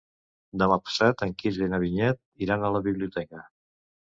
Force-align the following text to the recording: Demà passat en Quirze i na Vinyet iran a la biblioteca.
Demà 0.61 0.77
passat 0.87 1.21
en 1.27 1.35
Quirze 1.43 1.67
i 1.67 1.73
na 1.75 1.81
Vinyet 1.83 2.23
iran 2.47 2.65
a 2.65 2.73
la 2.79 2.85
biblioteca. 2.89 3.45